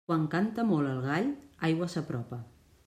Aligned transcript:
Quan 0.09 0.21
canta 0.35 0.65
molt 0.69 0.91
el 0.93 1.03
gall, 1.09 1.31
aigua 1.71 1.93
s'apropa. 1.97 2.43